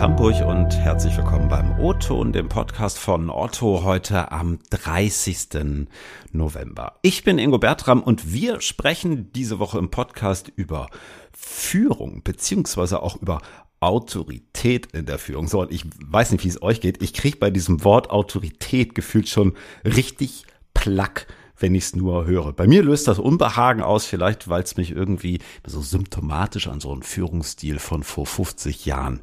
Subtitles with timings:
[0.00, 5.86] Hamburg und herzlich willkommen beim O-Ton, dem Podcast von Otto, heute am 30.
[6.30, 6.94] November.
[7.02, 10.88] Ich bin Ingo Bertram und wir sprechen diese Woche im Podcast über
[11.32, 13.40] Führung, beziehungsweise auch über
[13.80, 15.48] Autorität in der Führung.
[15.48, 17.02] So, und ich weiß nicht, wie es euch geht.
[17.02, 19.54] Ich kriege bei diesem Wort Autorität gefühlt schon
[19.84, 20.44] richtig
[20.74, 21.26] Plack
[21.58, 22.52] wenn ich es nur höre.
[22.52, 26.92] Bei mir löst das Unbehagen aus, vielleicht weil es mich irgendwie so symptomatisch an so
[26.92, 29.20] einen Führungsstil von vor 50 Jahren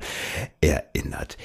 [0.61, 1.37] erinnert.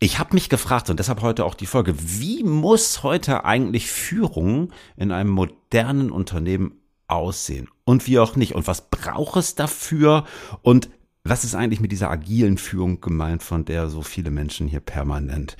[0.00, 4.72] Ich habe mich gefragt und deshalb heute auch die Folge, wie muss heute eigentlich Führung
[4.96, 6.72] in einem modernen Unternehmen
[7.08, 10.24] aussehen und wie auch nicht und was braucht es dafür
[10.62, 10.90] und
[11.28, 15.56] was ist eigentlich mit dieser agilen Führung gemeint, von der so viele Menschen hier permanent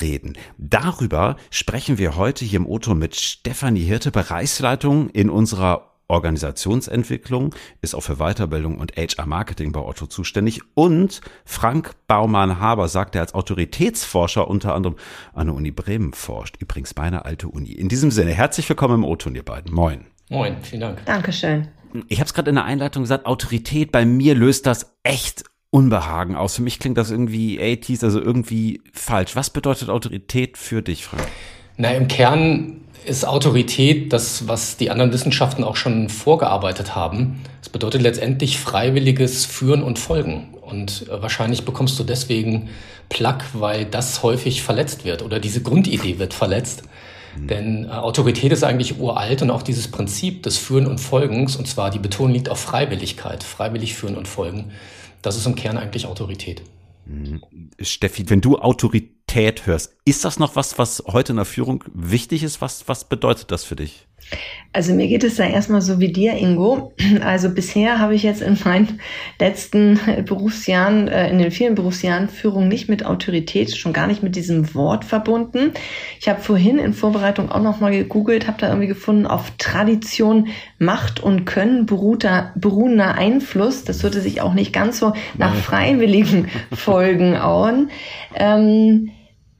[0.00, 0.36] reden?
[0.58, 7.52] Darüber sprechen wir heute hier im Otto mit Stefanie Hirte, Bereichsleitung in unserer Organisationsentwicklung,
[7.82, 10.60] ist auch für Weiterbildung und HR-Marketing bei Otto zuständig.
[10.74, 14.96] Und Frank Baumann-Haber sagt, er als Autoritätsforscher unter anderem
[15.34, 16.56] an der Uni Bremen forscht.
[16.60, 17.72] Übrigens meine alte Uni.
[17.72, 19.74] In diesem Sinne, herzlich willkommen im Otto, ihr beiden.
[19.74, 20.06] Moin.
[20.28, 21.04] Moin, vielen Dank.
[21.06, 21.68] Dankeschön
[22.08, 26.36] ich habe es gerade in der Einleitung gesagt, Autorität, bei mir löst das echt Unbehagen
[26.36, 26.56] aus.
[26.56, 29.36] Für mich klingt das irgendwie 80s, also irgendwie falsch.
[29.36, 31.26] Was bedeutet Autorität für dich, Frank?
[31.76, 37.42] Na, im Kern ist Autorität das, was die anderen Wissenschaften auch schon vorgearbeitet haben.
[37.62, 40.54] Es bedeutet letztendlich freiwilliges Führen und Folgen.
[40.60, 42.68] Und äh, wahrscheinlich bekommst du deswegen
[43.08, 46.82] Plack, weil das häufig verletzt wird oder diese Grundidee wird verletzt.
[47.38, 47.46] Mhm.
[47.48, 51.66] Denn äh, Autorität ist eigentlich uralt und auch dieses Prinzip des Führen und Folgens, und
[51.66, 54.72] zwar die Betonung liegt auf Freiwilligkeit, freiwillig führen und folgen,
[55.22, 56.62] das ist im Kern eigentlich Autorität.
[57.06, 57.40] Mhm.
[57.80, 62.42] Steffi, wenn du Autorität hörst, ist das noch was, was heute in der Führung wichtig
[62.42, 62.60] ist?
[62.60, 64.06] Was, was bedeutet das für dich?
[64.76, 66.92] Also mir geht es da erstmal so wie dir, Ingo.
[67.24, 69.00] Also bisher habe ich jetzt in meinen
[69.40, 74.36] letzten Berufsjahren, äh, in den vielen Berufsjahren Führung nicht mit Autorität, schon gar nicht mit
[74.36, 75.72] diesem Wort verbunden.
[76.20, 80.48] Ich habe vorhin in Vorbereitung auch nochmal gegoogelt, habe da irgendwie gefunden, auf Tradition,
[80.78, 83.84] Macht und Können beruhter, beruhender Einfluss.
[83.84, 87.90] Das hörte sich auch nicht ganz so nach freiwilligen Folgen an.
[88.34, 89.10] Ähm,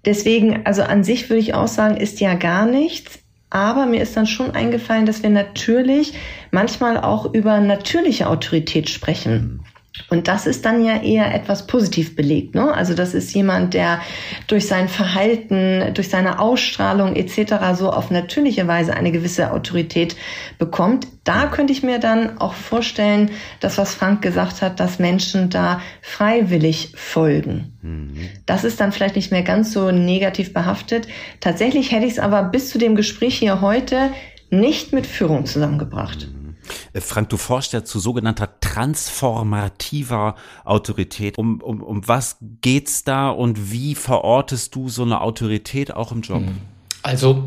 [0.05, 3.21] deswegen, also an sich würde ich auch sagen, ist ja gar nichts.
[3.51, 6.15] Aber mir ist dann schon eingefallen, dass wir natürlich
[6.51, 9.66] manchmal auch über natürliche Autorität sprechen.
[10.09, 12.55] Und das ist dann ja eher etwas positiv belegt.
[12.55, 12.73] Ne?
[12.73, 14.01] Also das ist jemand, der
[14.47, 17.55] durch sein Verhalten, durch seine Ausstrahlung etc.
[17.75, 20.17] so auf natürliche Weise eine gewisse Autorität
[20.59, 21.07] bekommt.
[21.25, 23.31] Da könnte ich mir dann auch vorstellen,
[23.61, 27.73] dass was Frank gesagt hat, dass Menschen da freiwillig folgen.
[27.83, 28.29] Mhm.
[28.47, 31.09] Das ist dann vielleicht nicht mehr ganz so negativ behaftet.
[31.41, 34.11] Tatsächlich hätte ich es aber bis zu dem Gespräch hier heute
[34.51, 36.29] nicht mit Führung zusammengebracht.
[36.33, 36.46] Mhm.
[36.93, 41.39] Äh, Frank, du forschst ja zu sogenannter transformativer Autorität.
[41.39, 46.23] Um, um, um was geht's da und wie verortest du so eine Autorität auch im
[46.23, 46.43] Job?
[46.43, 46.59] Mhm.
[47.03, 47.45] Also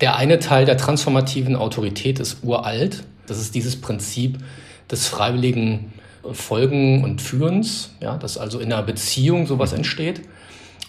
[0.00, 3.04] der eine Teil der transformativen Autorität ist uralt.
[3.26, 4.38] Das ist dieses Prinzip
[4.90, 5.92] des freiwilligen
[6.32, 10.22] Folgen und Führens, ja, dass also in einer Beziehung sowas entsteht.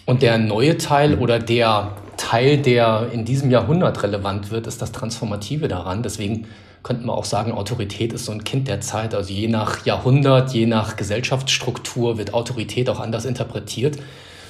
[0.06, 4.92] Und der neue Teil oder der Teil, der in diesem Jahrhundert relevant wird, ist das
[4.92, 6.02] Transformative daran.
[6.02, 6.46] Deswegen
[6.84, 9.14] könnte man auch sagen, Autorität ist so ein Kind der Zeit.
[9.14, 13.98] Also je nach Jahrhundert, je nach Gesellschaftsstruktur wird Autorität auch anders interpretiert.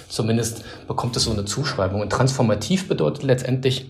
[0.09, 2.01] Zumindest bekommt es so eine Zuschreibung.
[2.01, 3.87] Und transformativ bedeutet letztendlich,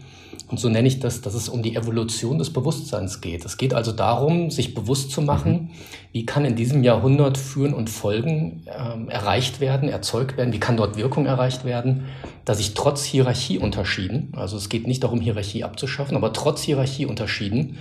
[0.48, 3.46] und so nenne ich das, dass es um die Evolution des Bewusstseins geht.
[3.46, 5.70] Es geht also darum, sich bewusst zu machen, mhm.
[6.12, 10.76] wie kann in diesem Jahrhundert Führen und Folgen ähm, erreicht werden, erzeugt werden, wie kann
[10.76, 12.04] dort Wirkung erreicht werden,
[12.44, 17.78] dass ich trotz Hierarchieunterschieden, also es geht nicht darum, Hierarchie abzuschaffen, aber trotz Hierarchieunterschieden,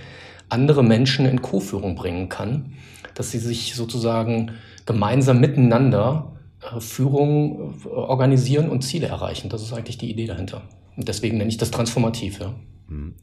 [0.48, 2.74] andere Menschen in Co-Führung bringen kann,
[3.14, 4.52] dass sie sich sozusagen
[4.86, 9.48] gemeinsam miteinander äh, Führung äh, organisieren und Ziele erreichen.
[9.48, 10.62] Das ist eigentlich die Idee dahinter.
[10.96, 12.40] Und deswegen nenne ich das transformativ.
[12.40, 12.54] Ja.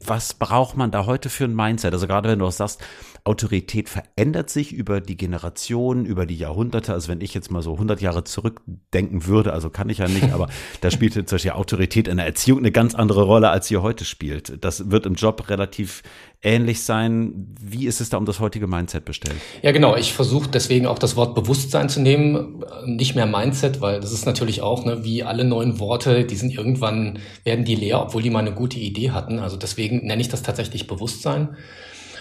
[0.04, 1.92] Was braucht man da heute für ein Mindset?
[1.94, 2.82] Also gerade wenn du auch sagst,
[3.22, 6.92] Autorität verändert sich über die Generationen, über die Jahrhunderte.
[6.92, 10.32] Also wenn ich jetzt mal so 100 Jahre zurückdenken würde, also kann ich ja nicht,
[10.32, 10.48] aber
[10.80, 14.04] da spielt zum Beispiel Autorität in der Erziehung eine ganz andere Rolle, als sie heute
[14.04, 14.64] spielt.
[14.64, 16.02] Das wird im Job relativ
[16.42, 17.54] ähnlich sein.
[17.60, 19.36] Wie ist es da um das heutige Mindset bestellt?
[19.62, 19.96] Ja, genau.
[19.96, 24.26] Ich versuche deswegen auch das Wort Bewusstsein zu nehmen, nicht mehr Mindset, weil das ist
[24.26, 28.30] natürlich auch, ne, wie alle neuen Worte, die sind irgendwann, werden die leer, obwohl die
[28.30, 29.38] mal eine gute Idee hatten.
[29.38, 31.56] Also deswegen nenne ich das tatsächlich Bewusstsein.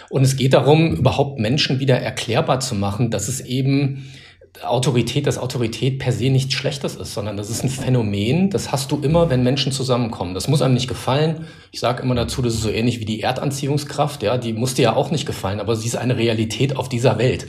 [0.10, 4.12] Und es geht darum, überhaupt Menschen wieder erklärbar zu machen, dass es eben
[4.64, 8.92] Autorität, dass Autorität per se nichts Schlechtes ist, sondern das ist ein Phänomen, das hast
[8.92, 10.34] du immer, wenn Menschen zusammenkommen.
[10.34, 11.48] Das muss einem nicht gefallen.
[11.72, 14.84] Ich sage immer dazu, das ist so ähnlich wie die Erdanziehungskraft, ja, die muss dir
[14.84, 17.48] ja auch nicht gefallen, aber sie ist eine Realität auf dieser Welt.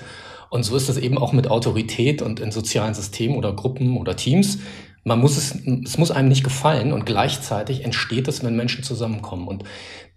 [0.49, 4.17] Und so ist es eben auch mit Autorität und in sozialen Systemen oder Gruppen oder
[4.17, 4.59] Teams.
[5.03, 9.49] Man muss es, es muss einem nicht gefallen und gleichzeitig entsteht es, wenn Menschen zusammenkommen.
[9.49, 9.65] Und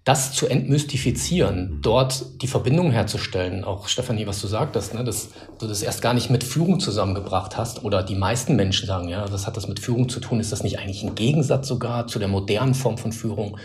[0.05, 5.65] das zu entmystifizieren, dort die Verbindung herzustellen, auch Stefanie, was du sagtest, ne, dass du
[5.65, 9.47] das erst gar nicht mit Führung zusammengebracht hast oder die meisten Menschen sagen, ja, was
[9.47, 10.39] hat das mit Führung zu tun?
[10.39, 13.57] Ist das nicht eigentlich ein Gegensatz sogar zu der modernen Form von Führung?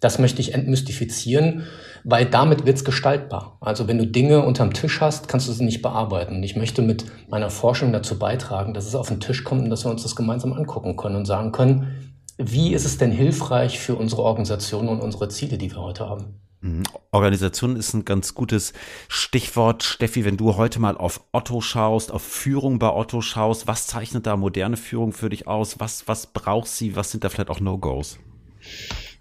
[0.00, 1.62] Das möchte ich entmystifizieren,
[2.02, 3.56] weil damit wird's gestaltbar.
[3.60, 6.34] Also wenn du Dinge unterm Tisch hast, kannst du sie nicht bearbeiten.
[6.36, 9.70] Und ich möchte mit meiner Forschung dazu beitragen, dass es auf den Tisch kommt und
[9.70, 12.06] dass wir uns das gemeinsam angucken können und sagen können,
[12.38, 16.40] wie ist es denn hilfreich für unsere Organisation und unsere Ziele, die wir heute haben?
[16.60, 16.82] Mhm.
[17.12, 18.72] Organisation ist ein ganz gutes
[19.08, 19.82] Stichwort.
[19.82, 24.26] Steffi, wenn du heute mal auf Otto schaust, auf Führung bei Otto schaust, was zeichnet
[24.26, 25.80] da moderne Führung für dich aus?
[25.80, 26.96] Was, was braucht sie?
[26.96, 28.18] Was sind da vielleicht auch No-Gos?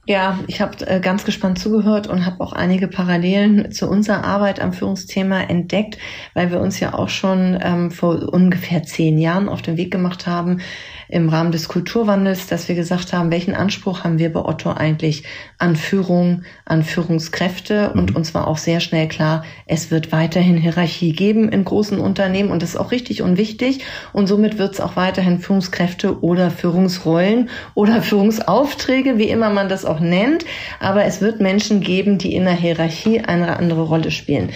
[0.07, 4.59] Ja, ich habe äh, ganz gespannt zugehört und habe auch einige Parallelen zu unserer Arbeit
[4.59, 5.97] am Führungsthema entdeckt,
[6.35, 10.27] weil wir uns ja auch schon ähm, vor ungefähr zehn Jahren auf den Weg gemacht
[10.27, 10.61] haben,
[11.09, 15.23] im Rahmen des Kulturwandels, dass wir gesagt haben, welchen Anspruch haben wir bei Otto eigentlich
[15.57, 17.99] an Führung, an Führungskräfte mhm.
[17.99, 22.51] und uns war auch sehr schnell klar, es wird weiterhin Hierarchie geben in großen Unternehmen
[22.51, 26.51] und das ist auch richtig und wichtig und somit wird es auch weiterhin Führungskräfte oder
[26.51, 30.45] Führungsrollen oder Führungsaufträge, wie immer man das auch nennt,
[30.79, 34.49] aber es wird Menschen geben, die in der Hierarchie eine andere Rolle spielen.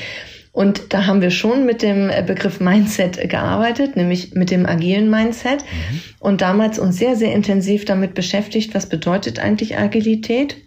[0.52, 5.10] Und da haben wir schon mit dem äh, Begriff Mindset gearbeitet, nämlich mit dem agilen
[5.10, 6.02] Mindset mhm.
[6.20, 10.58] und damals uns sehr, sehr intensiv damit beschäftigt, was bedeutet eigentlich Agilität?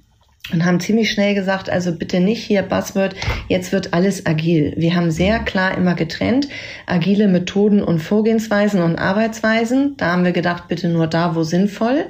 [0.52, 3.14] Und haben ziemlich schnell gesagt, also bitte nicht hier Buzzword,
[3.48, 4.74] jetzt wird alles agil.
[4.76, 6.48] Wir haben sehr klar immer getrennt,
[6.84, 9.94] agile Methoden und Vorgehensweisen und Arbeitsweisen.
[9.98, 12.06] Da haben wir gedacht, bitte nur da, wo sinnvoll.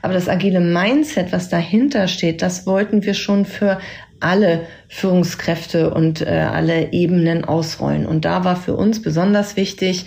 [0.00, 3.80] Aber das agile Mindset, was dahinter steht, das wollten wir schon für
[4.22, 8.06] alle Führungskräfte und äh, alle Ebenen ausrollen.
[8.06, 10.06] Und da war für uns besonders wichtig,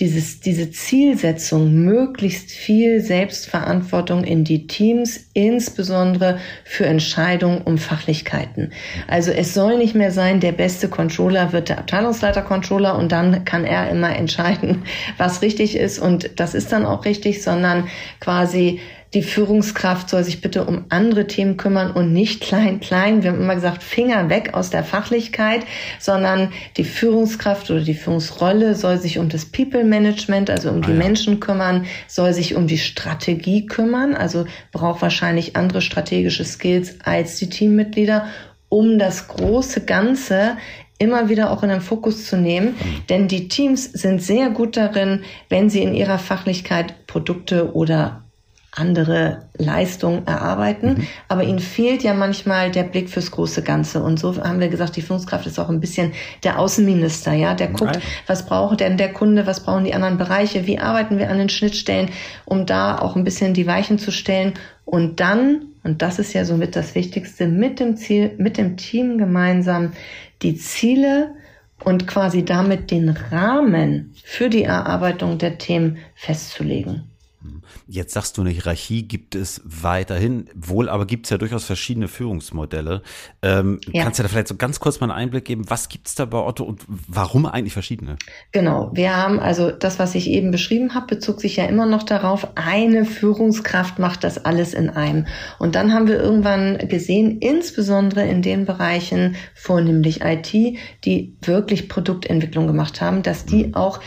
[0.00, 8.72] dieses, diese Zielsetzung, möglichst viel Selbstverantwortung in die Teams, insbesondere für Entscheidungen um Fachlichkeiten.
[9.08, 13.44] Also es soll nicht mehr sein, der beste Controller wird der Abteilungsleiter Controller und dann
[13.44, 14.84] kann er immer entscheiden,
[15.16, 17.88] was richtig ist und das ist dann auch richtig, sondern
[18.20, 18.80] quasi
[19.14, 23.22] die Führungskraft soll sich bitte um andere Themen kümmern und nicht klein, klein.
[23.22, 25.64] Wir haben immer gesagt, Finger weg aus der Fachlichkeit,
[25.98, 30.90] sondern die Führungskraft oder die Führungsrolle soll sich um das People Management, also um die
[30.90, 30.98] ah, ja.
[30.98, 37.36] Menschen kümmern, soll sich um die Strategie kümmern, also braucht wahrscheinlich andere strategische Skills als
[37.36, 38.26] die Teammitglieder,
[38.68, 40.58] um das große Ganze
[40.98, 42.68] immer wieder auch in den Fokus zu nehmen.
[42.68, 43.06] Mhm.
[43.08, 48.24] Denn die Teams sind sehr gut darin, wenn sie in ihrer Fachlichkeit Produkte oder
[48.78, 50.88] andere Leistungen erarbeiten.
[50.88, 51.06] Mhm.
[51.28, 54.02] Aber ihnen fehlt ja manchmal der Blick fürs große Ganze.
[54.02, 56.12] Und so haben wir gesagt, die Führungskraft ist auch ein bisschen
[56.44, 57.54] der Außenminister, ja.
[57.54, 58.02] Der guckt, Nein.
[58.26, 61.48] was braucht denn der Kunde, was brauchen die anderen Bereiche, wie arbeiten wir an den
[61.48, 62.10] Schnittstellen,
[62.44, 64.54] um da auch ein bisschen die Weichen zu stellen.
[64.84, 69.18] Und dann, und das ist ja somit das Wichtigste, mit dem Ziel, mit dem Team
[69.18, 69.92] gemeinsam
[70.42, 71.34] die Ziele
[71.84, 77.04] und quasi damit den Rahmen für die Erarbeitung der Themen festzulegen.
[77.86, 82.08] Jetzt sagst du, eine Hierarchie gibt es weiterhin, wohl aber gibt es ja durchaus verschiedene
[82.08, 83.02] Führungsmodelle.
[83.42, 84.04] Ähm, ja.
[84.04, 86.24] Kannst du da vielleicht so ganz kurz mal einen Einblick geben, was gibt es da
[86.24, 88.16] bei Otto und warum eigentlich verschiedene?
[88.52, 92.02] Genau, wir haben also das, was ich eben beschrieben habe, bezog sich ja immer noch
[92.02, 95.26] darauf, eine Führungskraft macht das alles in einem.
[95.58, 100.52] Und dann haben wir irgendwann gesehen, insbesondere in den Bereichen, vornehmlich IT,
[101.04, 103.74] die wirklich Produktentwicklung gemacht haben, dass die mhm.
[103.74, 104.00] auch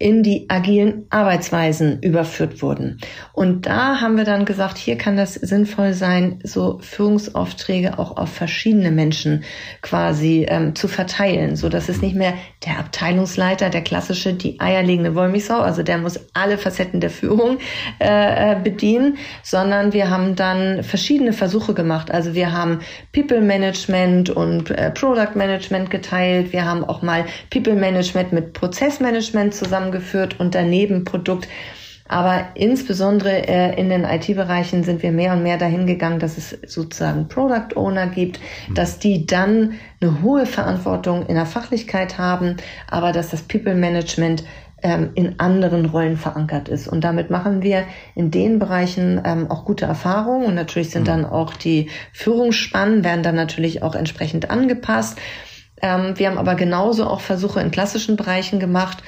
[0.00, 3.00] in die agilen Arbeitsweisen überführt wurden.
[3.32, 8.32] Und da haben wir dann gesagt, hier kann das sinnvoll sein, so Führungsaufträge auch auf
[8.32, 9.42] verschiedene Menschen
[9.82, 15.16] quasi ähm, zu verteilen, so dass es nicht mehr der Abteilungsleiter, der klassische, die eierlegende
[15.16, 17.58] Wollmilchsau, also der muss alle Facetten der Führung
[17.98, 22.12] äh, äh, bedienen, sondern wir haben dann verschiedene Versuche gemacht.
[22.12, 22.80] Also wir haben
[23.12, 26.52] People Management und äh, Product Management geteilt.
[26.52, 31.48] Wir haben auch mal People Management mit Prozessmanagement zusammen zusammengeführt und daneben Produkt.
[32.10, 36.56] Aber insbesondere äh, in den IT-Bereichen sind wir mehr und mehr dahin gegangen, dass es
[36.66, 38.74] sozusagen Product Owner gibt, mhm.
[38.74, 42.56] dass die dann eine hohe Verantwortung in der Fachlichkeit haben,
[42.90, 44.42] aber dass das People Management
[44.82, 46.88] ähm, in anderen Rollen verankert ist.
[46.88, 50.46] Und damit machen wir in den Bereichen ähm, auch gute Erfahrungen.
[50.46, 51.06] Und natürlich sind mhm.
[51.06, 55.18] dann auch die Führungsspannen, werden dann natürlich auch entsprechend angepasst.
[55.82, 59.02] Ähm, wir haben aber genauso auch Versuche in klassischen Bereichen gemacht,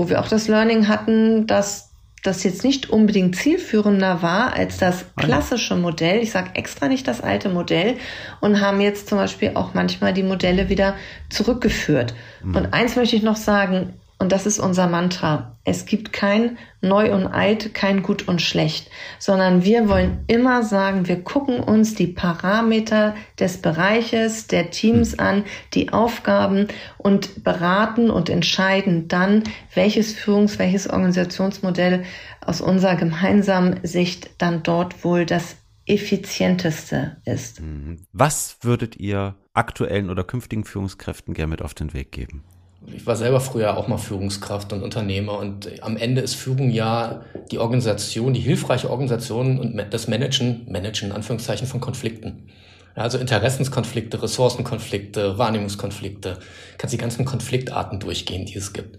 [0.00, 1.90] wo wir auch das Learning hatten, dass
[2.22, 6.22] das jetzt nicht unbedingt zielführender war als das klassische Modell.
[6.22, 7.98] Ich sage extra nicht das alte Modell
[8.40, 10.96] und haben jetzt zum Beispiel auch manchmal die Modelle wieder
[11.28, 12.14] zurückgeführt.
[12.42, 12.56] Mhm.
[12.56, 15.56] Und eins möchte ich noch sagen, und das ist unser Mantra.
[15.64, 21.08] Es gibt kein Neu und Alt, kein Gut und Schlecht, sondern wir wollen immer sagen,
[21.08, 28.28] wir gucken uns die Parameter des Bereiches, der Teams an, die Aufgaben und beraten und
[28.28, 29.42] entscheiden dann,
[29.74, 32.04] welches Führungs-, welches Organisationsmodell
[32.44, 37.62] aus unserer gemeinsamen Sicht dann dort wohl das effizienteste ist.
[37.62, 38.04] Mhm.
[38.12, 42.44] Was würdet ihr aktuellen oder künftigen Führungskräften gerne mit auf den Weg geben?
[42.86, 47.22] Ich war selber früher auch mal Führungskraft und Unternehmer und am Ende ist Führung ja
[47.50, 52.48] die Organisation, die hilfreiche Organisation und das Managen, Managen in Anführungszeichen von Konflikten.
[52.94, 56.38] Also Interessenskonflikte, Ressourcenkonflikte, Wahrnehmungskonflikte,
[56.78, 58.98] kannst die ganzen Konfliktarten durchgehen, die es gibt.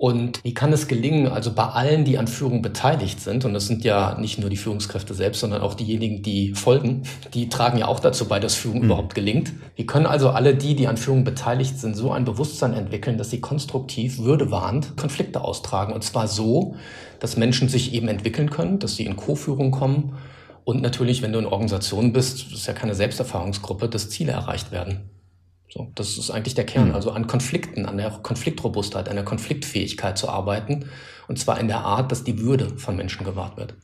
[0.00, 3.66] Und wie kann es gelingen, also bei allen, die an Führung beteiligt sind, und das
[3.66, 7.02] sind ja nicht nur die Führungskräfte selbst, sondern auch diejenigen, die folgen,
[7.34, 8.84] die tragen ja auch dazu bei, dass Führung mhm.
[8.86, 9.52] überhaupt gelingt.
[9.76, 13.28] Wie können also alle die, die an Führung beteiligt sind, so ein Bewusstsein entwickeln, dass
[13.28, 15.92] sie konstruktiv, würdewahrend Konflikte austragen?
[15.92, 16.76] Und zwar so,
[17.18, 20.14] dass Menschen sich eben entwickeln können, dass sie in Co-Führung kommen
[20.64, 24.72] und natürlich, wenn du in Organisation bist, das ist ja keine Selbsterfahrungsgruppe, dass Ziele erreicht
[24.72, 25.19] werden.
[25.72, 26.88] So, das ist eigentlich der Kern.
[26.88, 26.94] Mhm.
[26.94, 30.90] Also an Konflikten, an der Konfliktrobustheit, an der Konfliktfähigkeit zu arbeiten.
[31.28, 33.74] Und zwar in der Art, dass die Würde von Menschen gewahrt wird.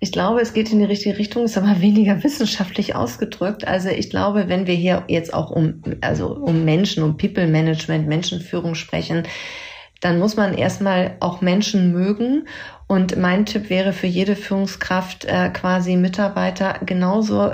[0.00, 3.66] Ich glaube, es geht in die richtige Richtung, ist aber weniger wissenschaftlich ausgedrückt.
[3.66, 8.06] Also ich glaube, wenn wir hier jetzt auch um, also um Menschen, um People Management,
[8.06, 9.22] Menschenführung sprechen,
[10.00, 12.48] dann muss man erstmal auch Menschen mögen.
[12.88, 17.52] Und mein Tipp wäre für jede Führungskraft äh, quasi Mitarbeiter genauso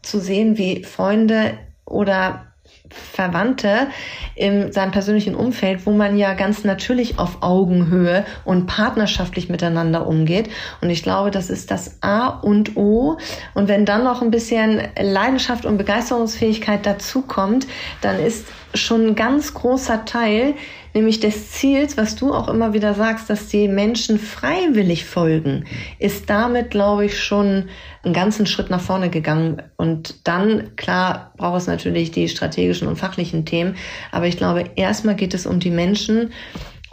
[0.00, 2.47] zu sehen wie Freunde oder
[2.90, 3.88] Verwandte
[4.34, 10.48] in seinem persönlichen Umfeld, wo man ja ganz natürlich auf Augenhöhe und partnerschaftlich miteinander umgeht.
[10.80, 13.18] Und ich glaube, das ist das A und O.
[13.54, 17.66] Und wenn dann noch ein bisschen Leidenschaft und Begeisterungsfähigkeit dazukommt,
[18.00, 20.54] dann ist schon ein ganz großer Teil
[20.94, 25.64] nämlich des Ziels, was du auch immer wieder sagst, dass die Menschen freiwillig folgen,
[25.98, 27.68] ist damit, glaube ich, schon
[28.02, 29.62] einen ganzen Schritt nach vorne gegangen.
[29.76, 33.76] Und dann, klar, braucht es natürlich die strategischen und fachlichen Themen,
[34.10, 36.32] aber ich glaube, erstmal geht es um die Menschen.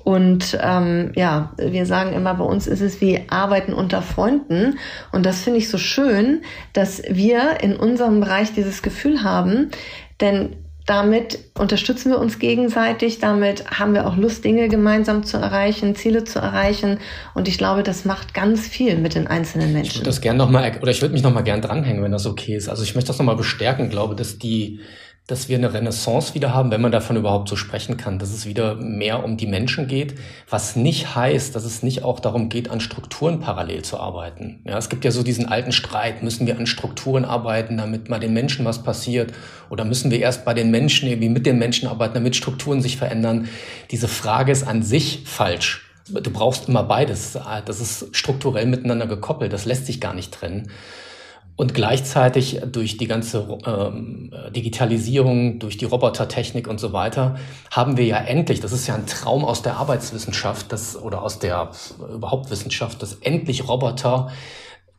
[0.04, 4.78] Und ähm, ja, wir sagen immer, bei uns ist es wie Arbeiten unter Freunden.
[5.12, 9.72] Und das finde ich so schön, dass wir in unserem Bereich dieses Gefühl haben.
[10.22, 15.96] Denn damit unterstützen wir uns gegenseitig, damit haben wir auch Lust, Dinge gemeinsam zu erreichen,
[15.96, 17.00] Ziele zu erreichen.
[17.34, 19.92] Und ich glaube, das macht ganz viel mit den einzelnen Menschen.
[19.92, 22.56] Ich würde das gerne nochmal, oder ich würde mich nochmal gern dranhängen, wenn das okay
[22.56, 22.70] ist.
[22.70, 24.80] Also ich möchte das nochmal bestärken, glaube, dass die
[25.28, 28.46] dass wir eine Renaissance wieder haben, wenn man davon überhaupt so sprechen kann, dass es
[28.46, 30.16] wieder mehr um die Menschen geht,
[30.50, 34.62] was nicht heißt, dass es nicht auch darum geht, an Strukturen parallel zu arbeiten.
[34.66, 38.20] Ja, es gibt ja so diesen alten Streit, müssen wir an Strukturen arbeiten, damit mal
[38.20, 39.34] den Menschen was passiert,
[39.72, 42.98] oder müssen wir erst bei den Menschen irgendwie mit den Menschen arbeiten, damit Strukturen sich
[42.98, 43.50] verändern?
[43.90, 45.82] Diese Frage ist an sich falsch.
[46.08, 47.36] Du brauchst immer beides.
[47.66, 49.52] Das ist strukturell miteinander gekoppelt.
[49.52, 50.70] Das lässt sich gar nicht trennen.
[51.58, 57.36] Und gleichzeitig durch die ganze ähm, Digitalisierung, durch die Robotertechnik und so weiter,
[57.72, 61.40] haben wir ja endlich, das ist ja ein Traum aus der Arbeitswissenschaft das, oder aus
[61.40, 61.72] der
[62.14, 64.32] überhaupt Wissenschaft, dass endlich Roboter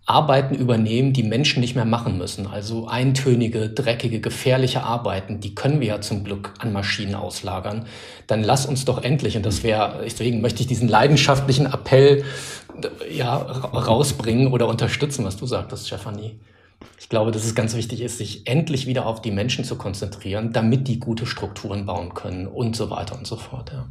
[0.06, 2.46] Arbeiten übernehmen, die Menschen nicht mehr machen müssen.
[2.46, 7.86] Also eintönige, dreckige, gefährliche Arbeiten, die können wir ja zum Glück an Maschinen auslagern.
[8.28, 12.25] Dann lass uns doch endlich, und das wäre, deswegen möchte ich diesen leidenschaftlichen Appell
[13.10, 16.38] ja, rausbringen oder unterstützen, was du sagtest, Stefanie.
[17.00, 20.52] Ich glaube, dass es ganz wichtig ist, sich endlich wieder auf die Menschen zu konzentrieren,
[20.52, 23.72] damit die gute Strukturen bauen können und so weiter und so fort.
[23.72, 23.88] Ja.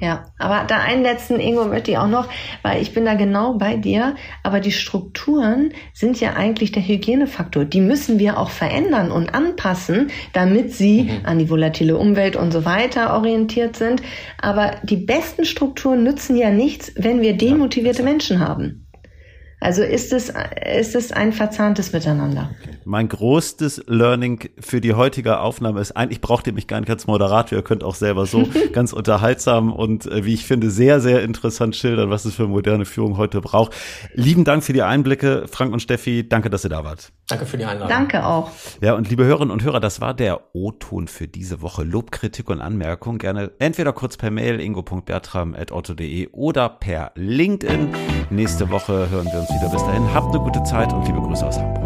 [0.00, 2.28] Ja, aber da einen letzten Ingo möchte ich auch noch,
[2.62, 7.66] weil ich bin da genau bei dir, aber die Strukturen sind ja eigentlich der Hygienefaktor.
[7.66, 11.20] Die müssen wir auch verändern und anpassen, damit sie mhm.
[11.24, 14.02] an die volatile Umwelt und so weiter orientiert sind.
[14.40, 18.83] Aber die besten Strukturen nützen ja nichts, wenn wir demotivierte ja, Menschen haben.
[19.64, 20.30] Also ist es,
[20.76, 22.50] ist es ein verzahntes Miteinander.
[22.84, 27.06] Mein größtes Learning für die heutige Aufnahme ist, eigentlich braucht ihr mich gar nicht als
[27.06, 31.22] Moderator, ihr könnt auch selber so ganz unterhaltsam und äh, wie ich finde sehr, sehr
[31.22, 33.72] interessant schildern, was es für moderne Führung heute braucht.
[34.12, 36.28] Lieben Dank für die Einblicke, Frank und Steffi.
[36.28, 37.10] Danke, dass ihr da wart.
[37.28, 37.88] Danke für die Einladung.
[37.88, 38.50] Danke auch.
[38.82, 41.84] Ja, und liebe Hörerinnen und Hörer, das war der O-Ton für diese Woche.
[41.84, 47.88] Lob, Kritik und Anmerkung gerne entweder kurz per Mail ingo.bertram.otto.de oder per LinkedIn.
[48.28, 49.68] Nächste Woche hören wir uns wieder.
[49.68, 51.83] Bis dahin, habt eine gute Zeit und liebe Grüße aus Hamburg.